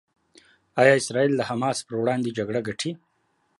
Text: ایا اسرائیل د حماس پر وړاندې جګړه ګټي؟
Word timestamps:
ایا 0.81 0.93
اسرائیل 0.99 1.33
د 1.35 1.41
حماس 1.49 1.77
پر 1.85 1.93
وړاندې 1.99 2.35
جګړه 2.37 2.61
ګټي؟ 2.67 2.91